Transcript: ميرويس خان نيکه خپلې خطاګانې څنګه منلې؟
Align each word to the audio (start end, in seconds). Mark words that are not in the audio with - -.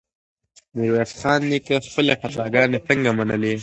ميرويس 0.77 1.11
خان 1.19 1.41
نيکه 1.49 1.75
خپلې 1.89 2.13
خطاګانې 2.21 2.79
څنګه 2.87 3.09
منلې؟ 3.17 3.53